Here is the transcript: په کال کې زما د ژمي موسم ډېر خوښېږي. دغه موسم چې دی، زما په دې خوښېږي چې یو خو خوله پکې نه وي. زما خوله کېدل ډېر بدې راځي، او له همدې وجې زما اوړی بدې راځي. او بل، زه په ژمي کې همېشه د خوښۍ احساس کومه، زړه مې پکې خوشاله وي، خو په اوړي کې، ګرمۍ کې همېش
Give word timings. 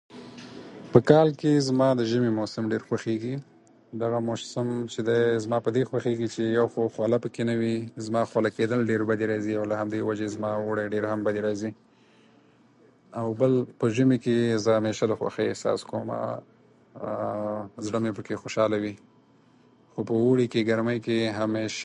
په 0.91 0.99
کال 1.09 1.27
کې 1.39 1.51
زما 1.67 1.87
د 1.95 2.01
ژمي 2.11 2.31
موسم 2.39 2.63
ډېر 2.73 2.83
خوښېږي. 2.87 3.35
دغه 4.03 4.17
موسم 4.27 4.67
چې 4.91 4.99
دی، 5.07 5.21
زما 5.45 5.57
په 5.65 5.69
دې 5.75 5.83
خوښېږي 5.89 6.27
چې 6.33 6.41
یو 6.57 6.65
خو 6.73 6.81
خوله 6.95 7.17
پکې 7.23 7.43
نه 7.49 7.55
وي. 7.61 7.75
زما 8.05 8.21
خوله 8.29 8.49
کېدل 8.57 8.79
ډېر 8.91 9.01
بدې 9.09 9.25
راځي، 9.31 9.53
او 9.59 9.65
له 9.71 9.75
همدې 9.81 9.99
وجې 10.07 10.27
زما 10.35 10.49
اوړی 10.61 10.87
بدې 11.25 11.41
راځي. 11.47 11.71
او 13.19 13.25
بل، 13.39 13.53
زه 13.65 13.73
په 13.79 13.85
ژمي 13.95 14.17
کې 14.25 14.35
همېشه 14.77 15.05
د 15.07 15.13
خوښۍ 15.19 15.45
احساس 15.51 15.79
کومه، 15.91 16.17
زړه 17.85 17.99
مې 18.03 18.11
پکې 18.17 18.35
خوشاله 18.41 18.77
وي، 18.83 18.93
خو 19.93 19.99
په 20.09 20.13
اوړي 20.23 20.45
کې، 20.53 20.61
ګرمۍ 20.69 20.97
کې 21.05 21.17
همېش 21.39 21.75